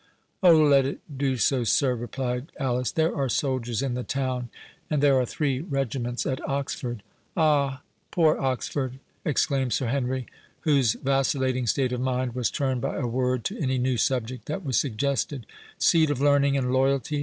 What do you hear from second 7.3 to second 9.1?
"Ah, poor Oxford!"